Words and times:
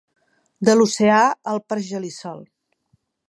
De 0.69 0.73
l'oceà 0.77 1.19
al 1.53 1.61
pergelisol. 1.73 2.43